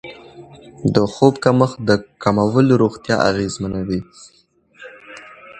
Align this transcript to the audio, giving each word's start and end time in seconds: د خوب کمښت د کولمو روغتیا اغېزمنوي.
د 0.95 0.97
خوب 1.13 1.33
کمښت 1.43 1.77
د 1.87 1.91
کولمو 2.23 2.73
روغتیا 2.83 3.15
اغېزمنوي. 3.29 4.01